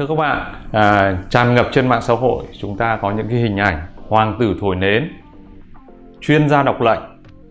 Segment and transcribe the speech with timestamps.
[0.00, 3.38] Thưa các bạn, à, tràn ngập trên mạng xã hội chúng ta có những cái
[3.38, 5.08] hình ảnh hoàng tử thổi nến,
[6.20, 7.00] chuyên gia đọc lệnh.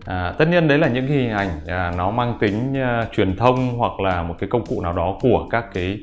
[0.04, 3.36] À, tất nhiên đấy là những cái hình ảnh à, nó mang tính à, truyền
[3.36, 5.98] thông hoặc là một cái công cụ nào đó của các cái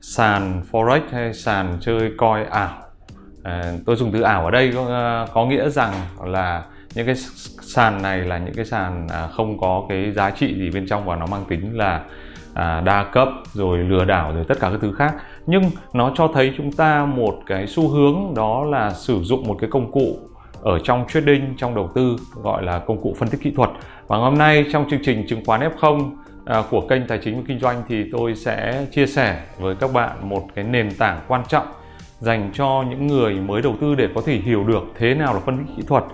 [0.00, 2.74] sàn forex hay sàn chơi coi ảo.
[3.42, 5.92] À, tôi dùng từ ảo ở đây có, à, có nghĩa rằng
[6.24, 6.62] là
[6.94, 7.14] những cái
[7.62, 11.04] sàn này là những cái sàn à, không có cái giá trị gì bên trong
[11.04, 12.04] và nó mang tính là
[12.54, 15.14] à, đa cấp rồi lừa đảo rồi tất cả các thứ khác.
[15.46, 15.62] Nhưng
[15.92, 19.70] nó cho thấy chúng ta một cái xu hướng đó là sử dụng một cái
[19.70, 20.18] công cụ
[20.62, 23.70] ở trong trading trong đầu tư gọi là công cụ phân tích kỹ thuật.
[24.06, 26.10] Và hôm nay trong chương trình chứng khoán F0
[26.44, 29.92] à, của kênh tài chính và kinh doanh thì tôi sẽ chia sẻ với các
[29.92, 31.66] bạn một cái nền tảng quan trọng
[32.20, 35.40] dành cho những người mới đầu tư để có thể hiểu được thế nào là
[35.40, 36.04] phân tích kỹ thuật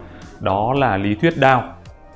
[0.41, 1.65] đó là lý thuyết Dao,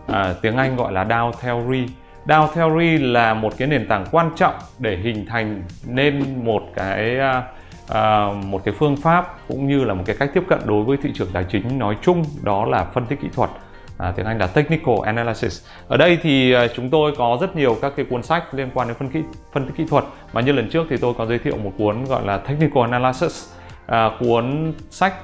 [0.07, 1.87] à, tiếng Anh gọi là Dao Theory.
[2.29, 7.19] Dao Theory là một cái nền tảng quan trọng để hình thành nên một cái
[7.19, 7.43] à,
[7.89, 10.97] à, một cái phương pháp cũng như là một cái cách tiếp cận đối với
[11.03, 13.51] thị trường tài chính nói chung đó là phân tích kỹ thuật.
[13.99, 15.65] À, tiếng Anh là technical analysis.
[15.89, 18.89] Ở đây thì à, chúng tôi có rất nhiều các cái cuốn sách liên quan
[18.89, 21.39] đến phân tích phân tích kỹ thuật mà như lần trước thì tôi có giới
[21.39, 23.49] thiệu một cuốn gọi là technical analysis
[23.87, 25.15] à, cuốn sách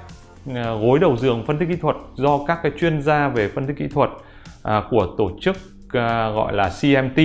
[0.54, 3.66] À, gối đầu giường phân tích kỹ thuật do các cái chuyên gia về phân
[3.66, 4.10] tích kỹ thuật
[4.62, 5.56] à, của tổ chức
[5.92, 7.18] à, gọi là CMT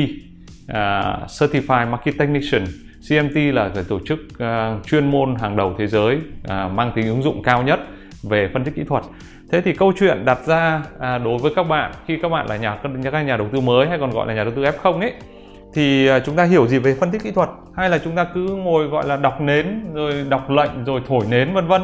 [0.67, 2.63] à, Certified Market Technician.
[3.09, 4.19] CMT là cái tổ chức
[4.85, 7.80] chuyên môn hàng đầu thế giới mang tính ứng dụng cao nhất
[8.23, 9.03] về phân tích kỹ thuật.
[9.52, 12.58] Thế thì câu chuyện đặt ra à, đối với các bạn khi các bạn là
[12.58, 12.77] nhà
[13.11, 15.13] các nhà đầu tư mới hay còn gọi là nhà đầu tư F0 ấy
[15.73, 17.49] thì chúng ta hiểu gì về phân tích kỹ thuật?
[17.75, 21.25] Hay là chúng ta cứ ngồi gọi là đọc nến rồi đọc lệnh rồi thổi
[21.30, 21.81] nến vân vân?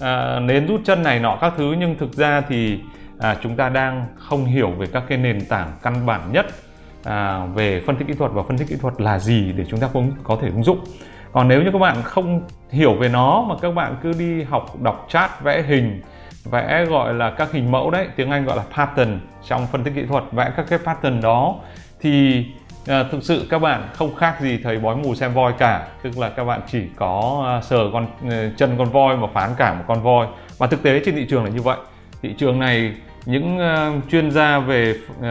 [0.00, 2.80] À, nến rút chân này nọ các thứ nhưng thực ra thì
[3.18, 6.46] à, chúng ta đang không hiểu về các cái nền tảng căn bản nhất
[7.04, 9.80] à, về phân tích kỹ thuật và phân tích kỹ thuật là gì để chúng
[9.80, 10.78] ta cũng có thể ứng dụng.
[11.32, 14.80] Còn nếu như các bạn không hiểu về nó mà các bạn cứ đi học
[14.82, 16.02] đọc chat vẽ hình
[16.44, 19.94] vẽ gọi là các hình mẫu đấy tiếng anh gọi là pattern trong phân tích
[19.94, 21.54] kỹ thuật vẽ các cái pattern đó
[22.00, 22.44] thì
[22.88, 25.86] à, thực sự các bạn không khác gì thầy bói mù xem voi cả.
[26.02, 29.50] Tức là các bạn chỉ có à, sờ con ờ, chân con voi mà phán
[29.56, 30.26] cả một con voi.
[30.58, 31.76] Và thực tế trên thị trường là như vậy.
[32.22, 32.94] Thị trường này
[33.26, 35.24] những uh, chuyên gia về uh,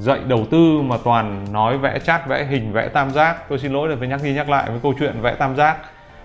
[0.00, 3.48] dạy đầu tư mà toàn nói vẽ chát vẽ hình vẽ tam giác.
[3.48, 5.76] Tôi xin lỗi là phải nhắc đi nhắc lại với câu chuyện vẽ tam giác.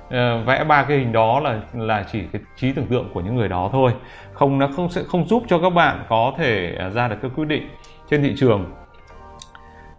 [0.08, 0.14] Uh,
[0.46, 3.48] vẽ ba cái hình đó là là chỉ cái trí tưởng tượng của những người
[3.48, 3.92] đó thôi.
[4.34, 7.32] Không nó không sẽ không giúp cho các bạn có thể à, ra được các
[7.36, 7.70] quyết định
[8.10, 8.66] trên thị trường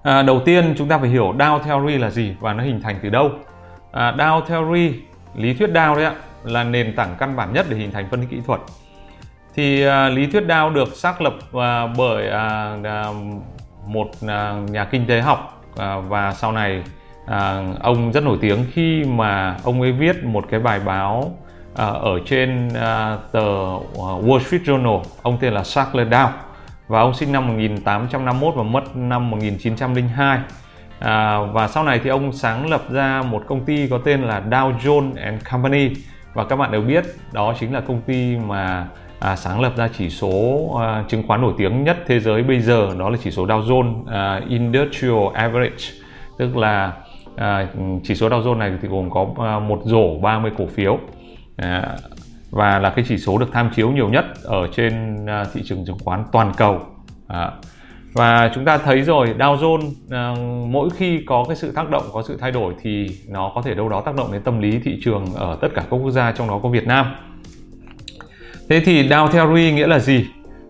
[0.02, 2.98] à, đầu tiên chúng ta phải hiểu Dow Theory là gì và nó hình thành
[3.02, 3.30] từ đâu.
[3.92, 4.92] À, Dow Theory
[5.34, 6.14] lý thuyết Dow đấy ạ
[6.44, 8.60] là nền tảng căn bản nhất để hình thành phân tích kỹ thuật.
[9.54, 13.04] Thì à, lý thuyết Dow được xác lập à, bởi à, à,
[13.86, 16.82] một à, nhà kinh tế học à, và sau này
[17.26, 21.36] à, ông rất nổi tiếng khi mà ông ấy viết một cái bài báo
[21.76, 23.40] à, ở trên à, tờ
[23.94, 26.28] à, Wall Street Journal ông tên là Charles Dow
[26.92, 30.38] và ông sinh năm 1851 và mất năm 1902
[30.98, 34.42] à, và sau này thì ông sáng lập ra một công ty có tên là
[34.50, 35.90] Dow Jones and Company.
[36.34, 38.86] Và các bạn đều biết đó chính là công ty mà
[39.18, 42.60] à, sáng lập ra chỉ số à, chứng khoán nổi tiếng nhất thế giới bây
[42.60, 45.84] giờ đó là chỉ số Dow Jones à, Industrial Average.
[46.38, 46.92] Tức là
[47.36, 47.66] à,
[48.04, 50.98] chỉ số Dow Jones này thì gồm có à, một rổ 30 cổ phiếu.
[51.56, 51.96] À,
[52.52, 55.84] và là cái chỉ số được tham chiếu nhiều nhất ở trên à, thị trường
[55.86, 56.80] chứng khoán toàn cầu.
[57.28, 57.50] À,
[58.12, 60.34] và chúng ta thấy rồi Dow Jones à,
[60.68, 63.74] mỗi khi có cái sự tác động có sự thay đổi thì nó có thể
[63.74, 66.32] đâu đó tác động đến tâm lý thị trường ở tất cả các quốc gia
[66.32, 67.06] trong đó có Việt Nam.
[68.68, 70.26] Thế thì Dow Theory nghĩa là gì?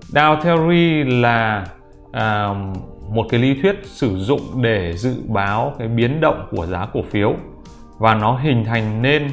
[0.08, 1.66] Dow Theory là
[2.12, 2.48] à,
[3.10, 7.02] một cái lý thuyết sử dụng để dự báo cái biến động của giá cổ
[7.10, 7.34] phiếu.
[7.98, 9.30] Và nó hình thành nên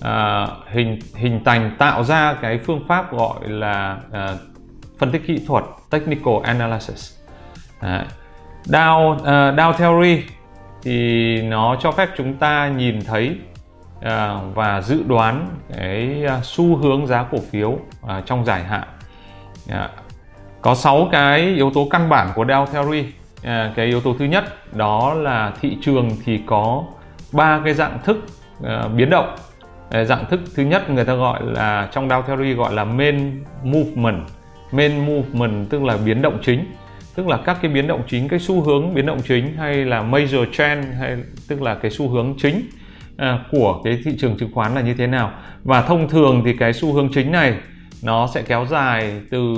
[0.00, 4.34] à, hình hình thành tạo ra cái phương pháp gọi là à,
[4.98, 7.18] phân tích kỹ thuật technical analysis.
[7.80, 8.04] À,
[8.64, 10.22] Dow uh, Dow theory
[10.82, 13.36] thì nó cho phép chúng ta nhìn thấy
[13.98, 14.04] uh,
[14.54, 18.88] và dự đoán cái uh, xu hướng giá cổ phiếu uh, trong dài hạn.
[20.62, 23.04] Có 6 cái yếu tố căn bản của Dow Theory.
[23.76, 26.84] Cái yếu tố thứ nhất đó là thị trường thì có
[27.32, 28.16] ba cái dạng thức
[28.94, 29.36] biến động
[29.90, 34.22] dạng thức thứ nhất người ta gọi là trong Dow Theory gọi là main movement.
[34.72, 36.64] Main movement tức là biến động chính.
[37.14, 40.02] Tức là các cái biến động chính cái xu hướng biến động chính hay là
[40.02, 41.16] major trend hay
[41.48, 42.62] tức là cái xu hướng chính
[43.20, 45.32] À, của cái thị trường chứng khoán là như thế nào.
[45.64, 47.54] Và thông thường thì cái xu hướng chính này
[48.02, 49.54] nó sẽ kéo dài từ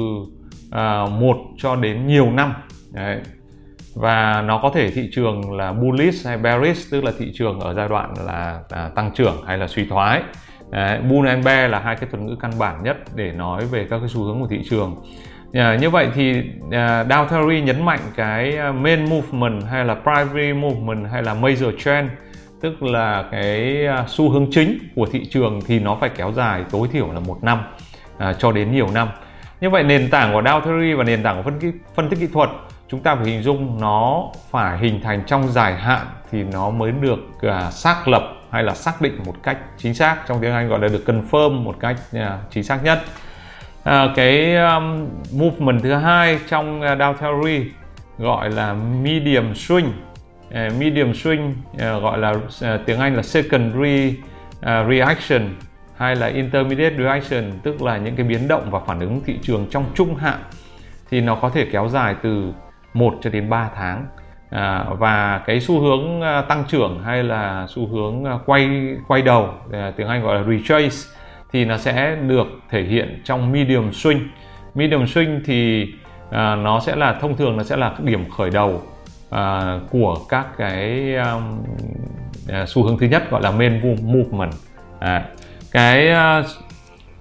[0.70, 2.52] à, một cho đến nhiều năm.
[2.90, 3.20] Đấy
[3.94, 7.74] và nó có thể thị trường là bullish hay bearish tức là thị trường ở
[7.74, 10.22] giai đoạn là, à, tăng trưởng hay là suy thoái
[10.70, 13.86] Đấy, bull and bear là hai cái thuật ngữ căn bản nhất để nói về
[13.90, 14.96] các cái xu hướng của thị trường
[15.52, 19.94] À, như vậy thì à, Dow Theory nhấn mạnh cái à, main movement hay là
[19.94, 22.10] primary movement hay là major trend
[22.60, 26.64] tức là cái à, xu hướng chính của thị trường thì nó phải kéo dài
[26.70, 27.62] tối thiểu là một năm
[28.18, 29.08] à, cho đến nhiều năm.
[29.60, 32.26] Như vậy nền tảng của Dow Theory và nền tảng của phân, phân tích kỹ
[32.32, 32.50] thuật
[32.92, 36.92] chúng ta phải hình dung nó phải hình thành trong dài hạn thì nó mới
[36.92, 40.16] được uh, xác lập hay là xác định một cách chính xác.
[40.26, 43.02] Trong tiếng Anh gọi là được confirm một cách uh, chính xác nhất.
[43.84, 47.64] À, cái um, movement thứ hai trong uh, Dow Theory
[48.18, 49.88] gọi là medium swing.
[50.48, 54.08] Uh, medium swing uh, gọi là uh, tiếng Anh là secondary
[54.58, 55.54] uh, reaction
[55.96, 59.66] hay là intermediate reaction tức là những cái biến động và phản ứng thị trường
[59.70, 60.38] trong trung hạn.
[61.10, 62.52] Thì nó có thể kéo dài từ
[62.94, 64.06] 1 cho đến 3 tháng.
[64.50, 68.68] À, và cái xu hướng à, tăng trưởng hay là xu hướng à, quay
[69.08, 70.96] quay đầu à, tiếng Anh gọi là retrace
[71.52, 74.20] thì nó sẽ được thể hiện trong medium swing.
[74.74, 75.86] Medium swing thì
[76.30, 78.82] à, nó sẽ là thông thường nó sẽ là điểm khởi đầu
[79.30, 81.62] à, của các cái um,
[82.66, 84.52] xu hướng thứ nhất gọi là main movement.
[84.98, 85.24] À,
[85.70, 86.08] cái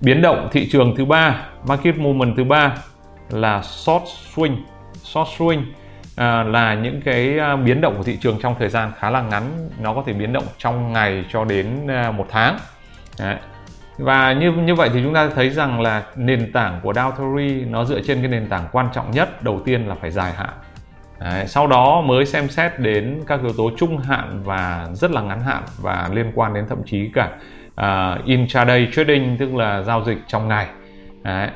[0.02, 2.76] biến động thị trường thứ ba market movement thứ ba
[3.30, 4.04] là short
[4.36, 4.56] swing
[5.04, 5.64] short swing
[6.16, 9.22] à, là những cái à, biến động của thị trường trong thời gian khá là
[9.22, 9.70] ngắn.
[9.80, 12.58] Nó có thể biến động trong ngày cho đến à, một tháng.
[13.20, 13.36] Đấy.
[13.98, 17.66] Và như như vậy thì chúng ta thấy rằng là nền tảng của Dow Theory
[17.66, 20.50] nó dựa trên cái nền tảng quan trọng nhất đầu tiên là phải dài hạn.
[21.20, 25.22] Đấy, sau đó mới xem xét đến các yếu tố trung hạn và rất là
[25.22, 27.30] ngắn hạn và liên quan đến thậm chí cả
[27.82, 30.68] uh, intraday trading tức là giao dịch trong ngày.
[31.24, 31.50] Đấy.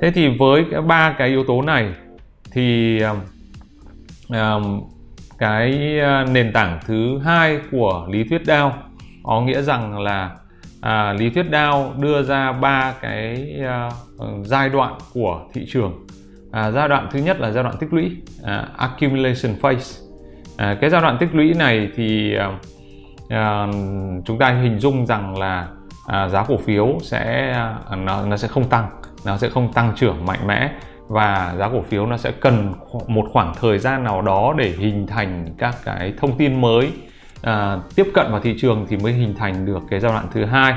[0.00, 1.92] thế thì với ba cái yếu tố này
[2.52, 3.16] thì um,
[4.28, 4.80] um
[5.38, 8.70] cái à, nền tảng thứ hai của lý thuyết Dow
[9.22, 10.30] có nghĩa rằng là
[10.80, 16.06] à, lý thuyết Dow đưa ra ba cái à, ờ, giai đoạn của thị trường.
[16.52, 20.02] À, giai đoạn thứ nhất là giai đoạn tích lũy à, accumulation phase.
[20.56, 22.50] À, cái giai đoạn tích lũy này thì à,
[23.28, 23.66] à,
[24.24, 25.68] chúng ta hình dung rằng là
[26.06, 28.90] à, giá cổ phiếu sẽ à, nó, nó sẽ không tăng
[29.24, 30.72] nó sẽ không tăng trưởng mạnh mẽ
[31.08, 32.74] và giá cổ phiếu nó sẽ cần
[33.06, 36.92] một khoảng thời gian nào đó để hình thành các cái thông tin mới
[37.42, 40.44] à, tiếp cận vào thị trường thì mới hình thành được cái giai đoạn thứ
[40.44, 40.74] hai.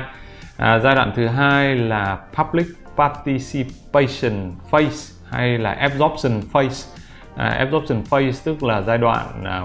[0.56, 7.00] À, giai đoạn thứ hai là public participation phase hay là absorption phase.
[7.36, 9.62] À, absorption phase tức là giai đoạn à,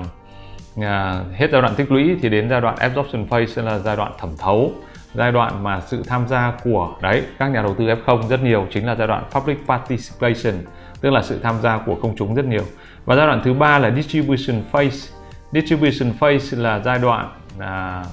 [0.82, 4.12] à, hết giai đoạn tích lũy thì đến giai đoạn absorption phase là giai đoạn
[4.20, 4.72] thẩm thấu
[5.18, 8.68] giai đoạn mà sự tham gia của đấy các nhà đầu tư F0 rất nhiều
[8.72, 10.64] chính là giai đoạn public participation
[11.02, 12.64] tức là sự tham gia của công chúng rất nhiều.
[13.06, 15.14] Và giai đoạn thứ ba là distribution phase.
[15.52, 17.30] Distribution phase là giai đoạn
[17.60, 18.04] à,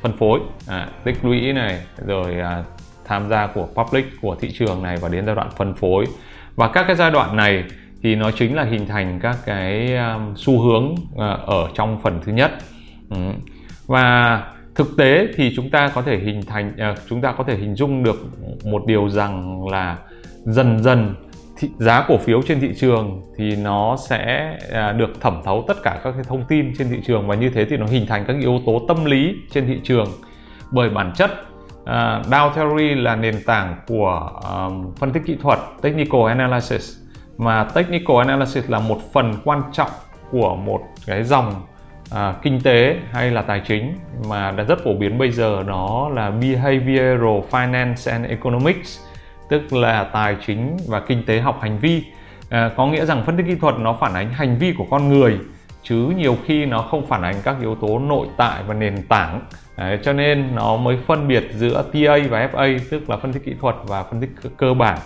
[0.00, 2.64] phân phối à, tích lũy này rồi à,
[3.04, 6.04] tham gia của public của thị trường này và đến giai đoạn phân phối.
[6.56, 7.64] Và các cái giai đoạn này
[8.02, 12.20] thì nó chính là hình thành các cái um, xu hướng uh, ở trong phần
[12.24, 12.52] thứ nhất.
[13.10, 13.16] Ừ.
[13.86, 14.42] và
[14.74, 17.74] thực tế thì chúng ta có thể hình thành à, chúng ta có thể hình
[17.74, 18.16] dung được
[18.64, 19.98] một điều rằng là
[20.44, 21.14] dần dần
[21.58, 25.82] thị, giá cổ phiếu trên thị trường thì nó sẽ à, được thẩm thấu tất
[25.82, 28.24] cả các cái thông tin trên thị trường và như thế thì nó hình thành
[28.26, 30.06] các yếu tố tâm lý trên thị trường.
[30.70, 31.30] Bởi bản chất
[31.84, 36.96] à, Dow Theory là nền tảng của um, phân tích kỹ thuật technical analysis.
[37.38, 39.90] Mà technical analysis là một phần quan trọng
[40.30, 41.54] của một cái dòng
[42.14, 43.94] à, kinh tế hay là tài chính
[44.28, 49.00] mà đã rất phổ biến bây giờ nó là behavioral finance and economics
[49.48, 52.02] tức là tài chính và kinh tế học hành vi.
[52.50, 55.08] À, có nghĩa rằng phân tích kỹ thuật nó phản ánh hành vi của con
[55.08, 55.38] người
[55.82, 59.40] chứ nhiều khi nó không phản ánh các yếu tố nội tại và nền tảng.
[59.76, 63.44] Đấy, cho nên nó mới phân biệt giữa TA và FA tức là phân tích
[63.44, 64.98] kỹ thuật và phân tích cơ bản.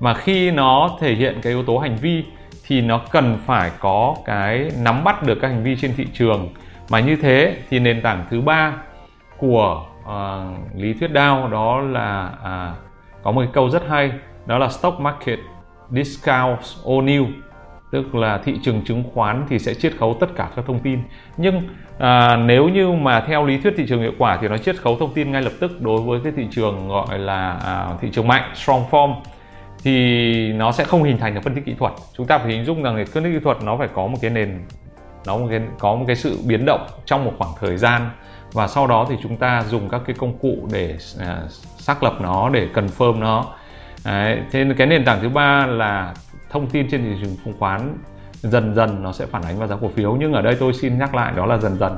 [0.00, 2.24] Mà khi nó thể hiện cái yếu tố hành vi
[2.66, 6.48] thì nó cần phải có cái nắm bắt được các hành vi trên thị trường.
[6.90, 8.72] Mà như thế thì nền tảng thứ ba
[9.38, 12.76] của uh, lý thuyết Dow đó là uh,
[13.22, 14.12] có một cái câu rất hay
[14.46, 15.38] đó là stock market
[15.90, 17.26] discounts all new.
[17.92, 21.02] Tức là thị trường chứng khoán thì sẽ chiết khấu tất cả các thông tin.
[21.36, 24.76] Nhưng à, nếu như mà theo lý thuyết thị trường hiệu quả thì nó chiết
[24.76, 28.08] khấu thông tin ngay lập tức đối với cái thị trường gọi là à, thị
[28.12, 29.14] trường mạnh strong form
[29.82, 31.92] thì nó sẽ không hình thành được phân tích kỹ thuật.
[32.16, 34.30] Chúng ta phải hình dung rằng phân tích kỹ thuật nó phải có một cái
[34.30, 34.60] nền
[35.26, 38.10] nó một cái, có một cái sự biến động trong một khoảng thời gian.
[38.52, 41.42] Và sau đó thì chúng ta dùng các cái công cụ để à,
[41.78, 43.46] xác lập nó để confirm nó.
[44.04, 46.14] Đấy, thế nên cái nền tảng thứ ba là
[46.50, 47.98] thông tin trên thị trường chứng khoán
[48.34, 50.16] dần dần nó sẽ phản ánh vào giá cổ phiếu.
[50.20, 51.92] Nhưng ở đây tôi xin nhắc lại đó là dần dần.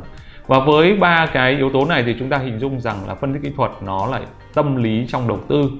[0.47, 3.33] Và với ba cái yếu tố này thì chúng ta hình dung rằng là phân
[3.33, 4.23] tích kỹ thuật nó lại
[4.55, 5.71] tâm lý trong đầu tư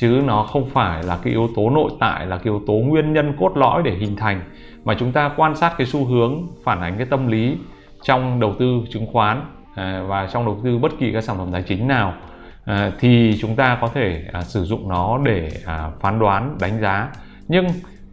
[0.00, 3.12] chứ nó không phải là cái yếu tố nội tại, là cái yếu tố nguyên
[3.12, 4.40] nhân cốt lõi để hình thành.
[4.84, 7.56] Mà chúng ta quan sát cái xu hướng phản ánh cái tâm lý
[8.02, 9.42] trong đầu tư chứng khoán
[9.74, 12.14] à, và trong đầu tư bất kỳ các sản phẩm tài chính nào
[12.64, 15.50] à, thì chúng ta có thể à, sử dụng nó để
[16.00, 17.08] phán đoán, đánh giá.
[17.48, 17.66] Nhưng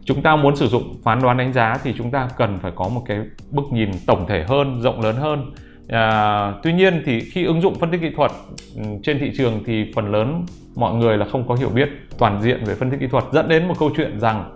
[0.04, 2.88] chúng ta muốn sử dụng phán đoán, đánh giá thì chúng ta cần phải có
[2.88, 3.18] một cái
[3.50, 5.50] bức nhìn tổng thể hơn, rộng lớn hơn
[5.88, 8.30] à, tuy nhiên thì khi ứng dụng phân tích kỹ thuật
[8.76, 12.42] ừ, trên thị trường thì phần lớn mọi người là không có hiểu biết toàn
[12.42, 14.54] diện về phân tích kỹ thuật dẫn đến một câu chuyện rằng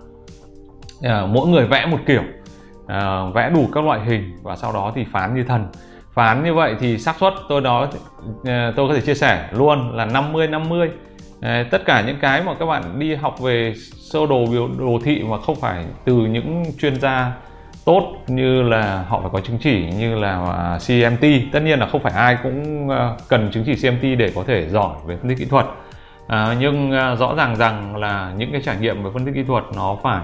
[1.03, 2.23] à, mỗi người vẽ một kiểu
[2.87, 5.67] à, vẽ đủ các loại hình và sau đó thì phán như thần.
[6.15, 7.89] Phán như vậy thì xác suất tôi đó
[8.45, 10.91] à, tôi có thể chia sẻ luôn là 50 50
[11.41, 14.99] à, tất cả những cái mà các bạn đi học về sơ đồ biểu đồ
[15.05, 17.33] thị mà không phải từ những chuyên gia
[17.85, 21.87] tốt như là họ phải có chứng chỉ như là à, CMT tất nhiên là
[21.87, 25.29] không phải ai cũng à, cần chứng chỉ CMT để có thể giỏi về phân
[25.29, 25.67] tích kỹ thuật.
[26.27, 29.43] À, nhưng à, rõ ràng rằng là những cái trải nghiệm về phân tích kỹ
[29.43, 30.21] thuật nó phải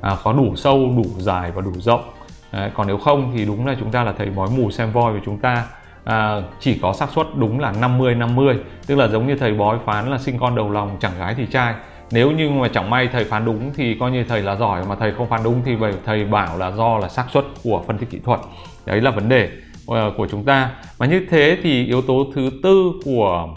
[0.00, 2.02] à, có đủ sâu đủ dài và đủ rộng.
[2.50, 5.12] À, còn nếu không thì đúng là chúng ta là thầy bói mù xem voi
[5.12, 5.64] của chúng ta
[6.04, 9.78] à, chỉ có xác suất đúng là 50 50 tức là giống như thầy bói
[9.86, 11.74] phán là sinh con đầu lòng chẳng gái thì trai
[12.12, 14.94] nếu như mà chẳng may thầy phán đúng thì coi như thầy là giỏi mà
[14.94, 18.10] thầy không phán đúng thì thầy bảo là do là xác suất của phân tích
[18.10, 18.40] kỹ thuật.
[18.86, 19.50] Đấy là vấn đề
[19.86, 20.70] ờ, của chúng ta.
[20.98, 23.54] Và như thế thì yếu tố thứ tư của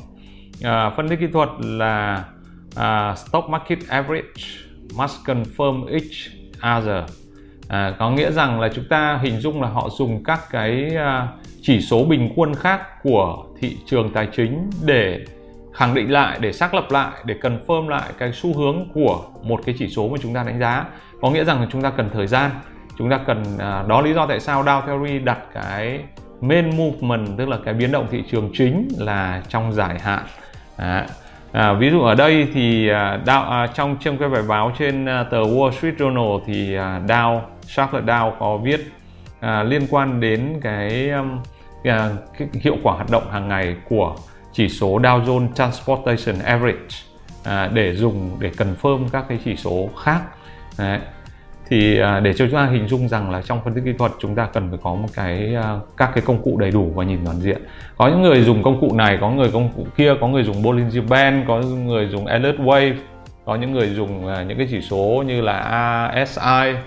[0.63, 2.23] à, phân tích kỹ thuật là
[2.75, 4.43] à, stock market average
[4.95, 6.31] must confirm each
[6.79, 7.03] other.
[7.67, 11.29] À, có nghĩa rằng là chúng ta hình dung là họ dùng các cái uh,
[11.61, 15.25] chỉ số bình quân khác của thị trường tài chính để
[15.73, 19.23] khẳng định lại để xác lập lại để cần confirm lại cái xu hướng của
[19.43, 20.85] một cái chỉ số mà chúng ta đánh giá.
[21.21, 22.51] Có nghĩa rằng là chúng ta cần thời gian
[22.97, 25.99] chúng ta cần à, đó lý do tại sao Dow Theory đặt cái
[26.41, 30.23] main movement tức là cái biến động thị trường chính là trong dài hạn.
[30.77, 31.05] À,
[31.51, 35.05] à, ví dụ ở đây thì à, Dow, à, trong trong cái bài báo trên
[35.05, 37.41] à, tờ Wall Street Journal thì à, Dow
[37.75, 38.91] Charles Dow có viết
[39.39, 41.39] à, liên quan đến cái, um,
[41.83, 44.15] à, cái hiệu quả hoạt động hàng ngày của
[44.53, 46.95] chỉ số Dow Jones Transportation Average
[47.43, 50.21] à, để dùng để confirm các cái chỉ số khác.
[50.77, 50.99] Đấy.
[51.69, 54.11] thì à, để cho chúng ta hình dung rằng là trong phân tích kỹ thuật
[54.19, 57.03] chúng ta cần phải có một cái à, các cái công cụ đầy đủ và
[57.03, 57.61] nhìn toàn diện.
[57.97, 60.63] Có những người dùng công cụ này có người công cụ kia có người dùng
[60.63, 62.95] Bollinger Band có người dùng Elliott Wave
[63.45, 65.57] có những người dùng à, những cái chỉ số như là
[66.13, 66.77] ASI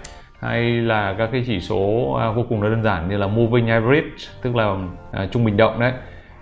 [0.40, 4.10] hay là các cái chỉ số à, vô cùng đơn giản như là moving average
[4.42, 4.76] tức là
[5.12, 5.92] à, trung bình động đấy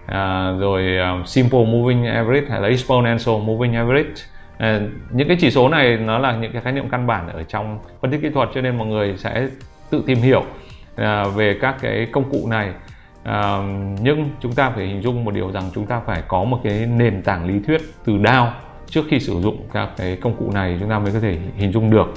[0.06, 4.10] à, rồi uh, simple moving average hay là exponential moving average.
[4.58, 4.80] À,
[5.10, 7.78] những cái chỉ số này nó là những cái khái niệm căn bản ở trong
[8.00, 9.48] phân tích kỹ thuật cho nên mọi người sẽ
[9.90, 10.42] tự tìm hiểu
[10.96, 12.70] à, về các cái công cụ này.
[13.24, 13.58] À,
[14.00, 16.86] nhưng chúng ta phải hình dung một điều rằng chúng ta phải có một cái
[16.86, 18.52] nền tảng lý thuyết từ DAO
[18.86, 21.72] trước khi sử dụng các cái công cụ này chúng ta mới có thể hình
[21.72, 22.14] dung được.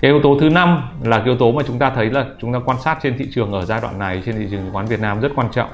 [0.00, 2.52] Cái yếu tố thứ năm là cái yếu tố mà chúng ta thấy là chúng
[2.52, 4.86] ta quan sát trên thị trường ở giai đoạn này trên thị trường chứng khoán
[4.86, 5.68] Việt Nam rất quan trọng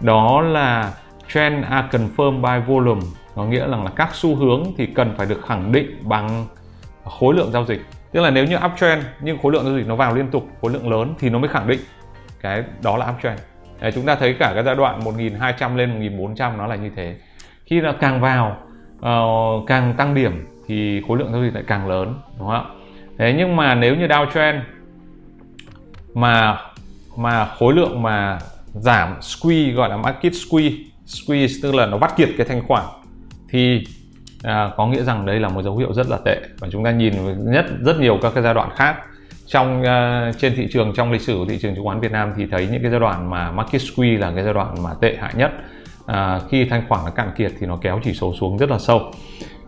[0.00, 0.92] đó là
[1.28, 3.00] trend are confirmed by volume.
[3.34, 6.46] Có nghĩa rằng là các xu hướng thì cần phải được khẳng định bằng
[7.04, 7.80] khối lượng giao dịch.
[8.12, 10.72] Tức là nếu như uptrend nhưng khối lượng giao dịch nó vào liên tục khối
[10.72, 11.80] lượng lớn thì nó mới khẳng định.
[12.40, 13.40] Cái đó là uptrend.
[13.80, 17.16] Đấy, chúng ta thấy cả cái giai đoạn 1200 lên 1400 nó là như thế.
[17.64, 18.56] Khi nó càng vào
[18.98, 22.80] uh, càng tăng điểm thì khối lượng giao dịch lại càng lớn đúng không
[23.18, 24.60] thế nhưng mà nếu như downtrend
[26.14, 26.58] mà
[27.16, 28.38] mà khối lượng mà
[28.74, 30.76] giảm squeeze gọi là market squeeze.
[31.06, 32.84] Squeeze tức là nó vắt kiệt cái thanh khoản.
[33.50, 33.84] Thì
[34.42, 36.40] à, có nghĩa rằng đây là một dấu hiệu rất là tệ.
[36.58, 37.14] Và chúng ta nhìn
[37.52, 38.96] nhất rất nhiều các cái giai đoạn khác.
[39.46, 42.32] Trong uh, trên thị trường trong lịch sử của thị trường chứng khoán Việt Nam
[42.36, 45.16] thì thấy những cái giai đoạn mà market squeeze là cái giai đoạn mà tệ
[45.20, 45.50] hại nhất.
[46.06, 48.78] À, khi thanh khoản nó cạn kiệt thì nó kéo chỉ số xuống rất là
[48.78, 49.12] sâu.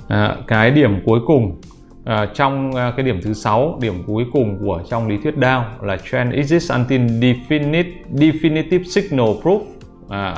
[0.09, 1.61] À, cái điểm cuối cùng
[2.05, 5.63] À, trong à, cái điểm thứ sáu, điểm cuối cùng của trong lý thuyết Dow
[5.83, 9.61] là trend exists until definite, definitive signal proof
[10.09, 10.35] à,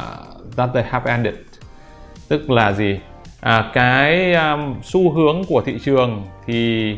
[0.57, 1.35] that they have ended.
[2.28, 2.99] Tức là gì?
[3.40, 6.95] À, cái um, xu hướng của thị trường thì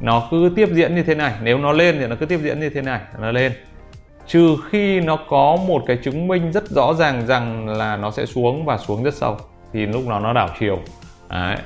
[0.00, 1.34] nó cứ tiếp diễn như thế này.
[1.42, 3.52] Nếu nó lên thì nó cứ tiếp diễn như thế này, nó lên.
[4.26, 8.26] Trừ khi nó có một cái chứng minh rất rõ ràng rằng là nó sẽ
[8.26, 9.36] xuống và xuống rất sâu
[9.72, 10.78] thì lúc đó nó đảo chiều.
[11.30, 11.56] Đấy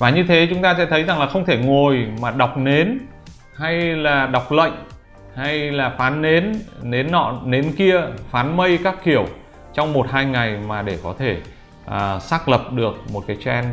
[0.00, 2.98] và như thế chúng ta sẽ thấy rằng là không thể ngồi mà đọc nến
[3.54, 4.72] hay là đọc lệnh
[5.34, 6.52] hay là phán nến
[6.82, 9.26] nến nọ nến kia phán mây các kiểu
[9.74, 11.36] trong một hai ngày mà để có thể
[11.86, 13.66] à, xác lập được một cái trend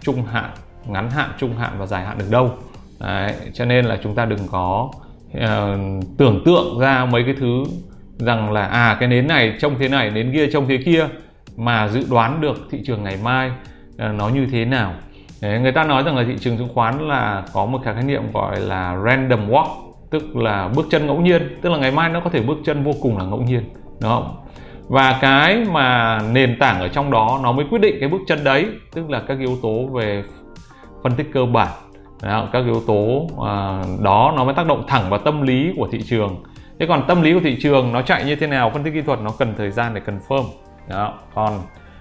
[0.00, 0.50] trung hạn
[0.86, 2.54] ngắn hạn trung hạn và dài hạn được đâu.
[3.00, 4.90] Đấy, cho nên là chúng ta đừng có
[5.36, 5.40] uh,
[6.18, 7.64] tưởng tượng ra mấy cái thứ
[8.18, 11.08] rằng là à cái nến này trông thế này nến kia trông thế kia
[11.56, 14.94] mà dự đoán được thị trường ngày mai uh, nó như thế nào.
[15.42, 18.02] Đấy, người ta nói rằng là thị trường chứng khoán là có một cái khái
[18.02, 19.68] niệm gọi là random walk
[20.10, 22.82] tức là bước chân ngẫu nhiên tức là ngày mai nó có thể bước chân
[22.82, 23.64] vô cùng là ngẫu nhiên
[24.00, 24.36] đúng không?
[24.88, 28.44] Và cái mà nền tảng ở trong đó nó mới quyết định cái bước chân
[28.44, 30.24] đấy tức là các yếu tố về
[31.02, 31.68] phân tích cơ bản.
[32.22, 35.88] Đó, các yếu tố à, đó nó mới tác động thẳng vào tâm lý của
[35.92, 36.42] thị trường.
[36.78, 39.00] Thế còn tâm lý của thị trường nó chạy như thế nào phân tích kỹ
[39.00, 40.44] thuật nó cần thời gian để confirm.
[40.88, 41.52] Đó còn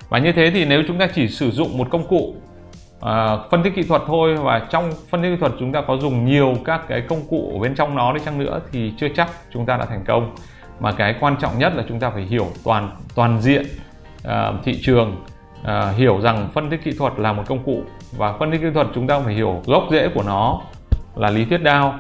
[0.10, 2.36] và như thế thì nếu chúng ta chỉ sử dụng một công cụ
[3.04, 5.98] uh, phân tích kỹ thuật thôi và trong phân tích kỹ thuật chúng ta có
[5.98, 9.08] dùng nhiều các cái công cụ ở bên trong nó đi chăng nữa thì chưa
[9.16, 10.36] chắc chúng ta đã thành công.
[10.80, 13.66] Mà cái quan trọng nhất là chúng ta phải hiểu toàn toàn diện
[14.28, 14.32] uh,
[14.64, 15.16] thị trường
[15.62, 17.84] uh, hiểu rằng phân tích kỹ thuật là một công cụ
[18.18, 20.62] và phân tích kỹ thuật chúng ta phải hiểu gốc rễ của nó
[21.16, 22.00] là lý thuyết đao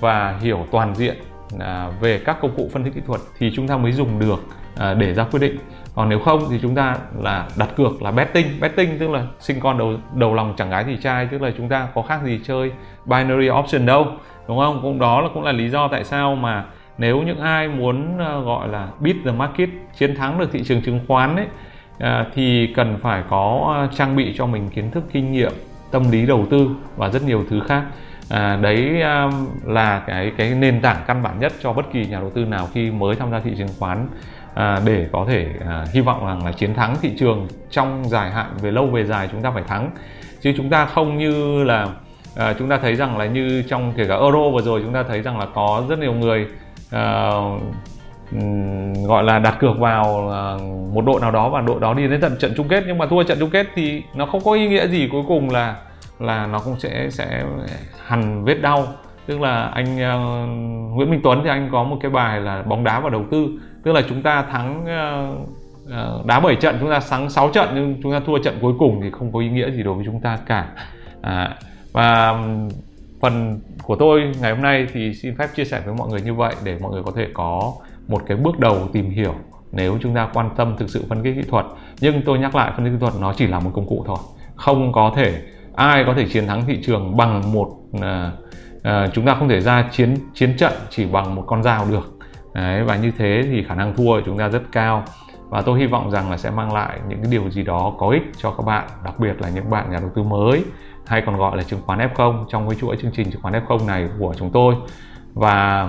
[0.00, 1.16] và hiểu toàn diện
[1.54, 1.60] uh,
[2.00, 4.40] về các công cụ phân tích kỹ thuật thì chúng ta mới dùng được
[4.74, 5.58] uh, để ra quyết định
[5.94, 8.60] còn nếu không thì chúng ta là đặt cược là betting.
[8.60, 11.68] Betting tức là sinh con đầu đầu lòng chẳng gái thì trai tức là chúng
[11.68, 12.72] ta có khác gì chơi
[13.04, 14.06] binary option đâu
[14.48, 14.78] đúng không?
[14.82, 16.64] Cũng đó là cũng là lý do tại sao mà
[16.98, 19.68] nếu những ai muốn ờ, gọi là beat the market
[19.98, 21.46] chiến thắng được thị trường chứng khoán ấy
[21.98, 25.52] ờ, thì cần phải có ờ, trang bị cho mình kiến thức kinh nghiệm
[25.90, 27.82] tâm lý đầu tư và rất nhiều thứ khác.
[28.30, 32.20] À, đấy um, là cái cái nền tảng căn bản nhất cho bất kỳ nhà
[32.20, 34.08] đầu tư nào khi mới tham gia thị trường chứng khoán
[34.54, 38.30] à, để có thể à, hy vọng rằng là chiến thắng thị trường trong dài
[38.30, 39.90] hạn về lâu về dài chúng ta phải thắng.
[40.40, 41.88] Chứ chúng ta không như là
[42.36, 45.02] à, chúng ta thấy rằng là như trong kể cả euro vừa rồi chúng ta
[45.02, 46.46] thấy rằng là có rất nhiều người
[46.90, 47.30] à,
[49.06, 50.32] gọi là đặt cược vào
[50.94, 52.84] một đội nào đó và đội đó đi đến tận trận chung kết.
[52.86, 55.50] Nhưng mà thua trận chung kết thì nó không có ý nghĩa gì cuối cùng
[55.50, 55.76] là
[56.18, 57.44] là nó cũng sẽ sẽ
[58.06, 58.86] hằn vết đau.
[59.26, 62.84] Tức là anh uh, Nguyễn Minh Tuấn thì anh có một cái bài là bóng
[62.84, 63.48] đá và đầu tư
[63.82, 65.36] tức là chúng ta thắng ờ,
[65.90, 68.72] ờ, đá 7 trận chúng ta thắng 6 trận nhưng chúng ta thua trận cuối
[68.78, 70.68] cùng thì không có ý nghĩa gì đối với chúng ta cả.
[71.22, 71.56] À,
[71.92, 72.34] và
[73.20, 76.34] phần của tôi ngày hôm nay thì xin phép chia sẻ với mọi người như
[76.34, 77.72] vậy để mọi người có thể có
[78.08, 79.34] một cái bước đầu tìm hiểu
[79.72, 81.66] nếu chúng ta quan tâm thực sự phân tích kỹ thuật.
[82.00, 84.16] Nhưng tôi nhắc lại phân tích kỹ thuật nó chỉ là một công cụ thôi.
[84.54, 85.42] Không có thể
[85.74, 88.02] ai có thể chiến thắng thị trường bằng một uh,
[88.76, 92.18] uh, chúng ta không thể ra chiến chiến trận chỉ bằng một con dao được.
[92.54, 95.04] Đấy, và như thế thì khả năng thua của chúng ta rất cao.
[95.48, 98.08] Và tôi hy vọng rằng là sẽ mang lại những cái điều gì đó có
[98.08, 100.64] ích cho các bạn đặc biệt là những bạn nhà đầu tư mới
[101.06, 103.86] hay còn gọi là chứng khoán F0 trong cái chuỗi chương trình chứng khoán F0
[103.86, 104.74] này của chúng tôi.
[105.34, 105.88] Và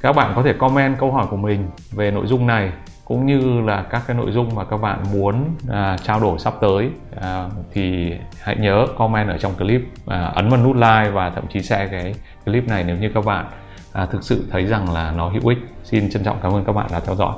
[0.00, 2.72] các bạn có thể comment câu hỏi của mình về nội dung này
[3.04, 6.54] cũng như là các cái nội dung mà các bạn muốn à, trao đổi sắp
[6.60, 6.90] tới.
[7.20, 11.44] À, thì hãy nhớ comment ở trong clip à, ấn vào nút like và thậm
[11.48, 13.46] chí share cái clip này nếu như các bạn
[13.94, 15.58] à, thực sự thấy rằng là nó hữu ích.
[15.84, 17.34] Xin trân trọng cảm ơn các bạn đã theo dõi.